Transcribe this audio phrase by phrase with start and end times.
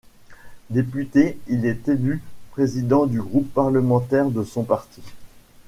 [0.71, 5.03] Député, il est élu président du groupe parlementaire de son parti.